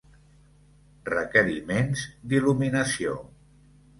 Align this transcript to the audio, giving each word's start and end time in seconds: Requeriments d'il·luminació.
Requeriments 1.09 2.05
d'il·luminació. 2.31 3.13